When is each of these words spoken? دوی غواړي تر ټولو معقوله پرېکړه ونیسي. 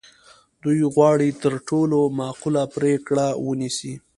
دوی 0.63 0.79
غواړي 0.93 1.29
تر 1.43 1.53
ټولو 1.69 1.99
معقوله 2.19 2.63
پرېکړه 2.75 3.25
ونیسي. 3.45 3.93